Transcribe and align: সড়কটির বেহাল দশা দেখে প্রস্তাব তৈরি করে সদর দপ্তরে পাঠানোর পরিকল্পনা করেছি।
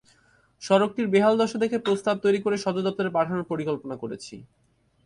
সড়কটির 0.61 1.07
বেহাল 1.07 1.33
দশা 1.37 1.57
দেখে 1.57 1.77
প্রস্তাব 1.77 2.15
তৈরি 2.23 2.39
করে 2.41 2.57
সদর 2.57 2.83
দপ্তরে 2.87 3.09
পাঠানোর 3.17 3.49
পরিকল্পনা 3.51 3.95
করেছি। 4.03 4.35